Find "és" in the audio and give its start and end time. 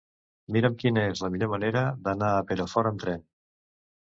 1.09-1.21